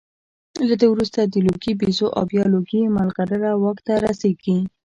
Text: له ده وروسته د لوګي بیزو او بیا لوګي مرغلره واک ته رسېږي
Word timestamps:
له 0.67 0.73
ده 0.79 0.85
وروسته 0.89 1.19
د 1.23 1.35
لوګي 1.47 1.73
بیزو 1.79 2.07
او 2.17 2.23
بیا 2.31 2.43
لوګي 2.53 2.81
مرغلره 2.95 3.51
واک 3.61 3.77
ته 3.87 3.93
رسېږي 4.05 4.57